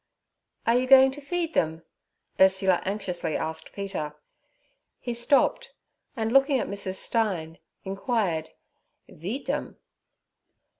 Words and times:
'Are 0.65 0.75
you 0.75 0.87
going 0.87 1.11
to 1.11 1.21
feed 1.21 1.53
them?' 1.53 1.83
Ursula 2.39 2.81
anxiously 2.85 3.37
asked 3.37 3.71
Peter. 3.71 4.15
He 4.99 5.13
stopped 5.13 5.73
and, 6.15 6.31
looking 6.31 6.57
at 6.57 6.67
Mrs. 6.67 6.95
Stein, 6.95 7.59
inquired, 7.83 8.49
'Veedt 9.07 9.47
'em?' 9.47 9.77